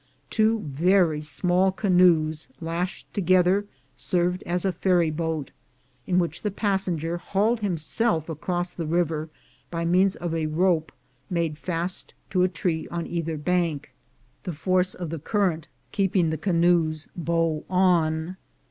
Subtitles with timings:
[0.31, 5.51] Two very small canoes lashed together served as a ferry boat,
[6.07, 9.29] in which the passenger hauled himself across the river
[9.69, 10.91] by means of a rope
[11.29, 13.93] made fast to a tree on either bank,
[14.41, 18.37] the force 294 THE GOLD HUNTERS of the current keeping the canoes bow on.